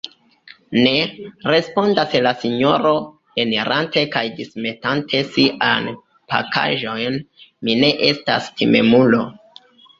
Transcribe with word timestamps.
Ne, 0.85 0.93
respondas 1.51 2.15
la 2.27 2.31
sinjoro, 2.45 2.95
enirante 3.45 4.03
kaj 4.17 4.25
dismetante 4.41 5.23
siajn 5.37 5.93
pakaĵojn, 6.35 7.23
mi 7.71 7.79
ne 7.85 7.95
estas 8.13 8.53
timemulo! 8.61 9.25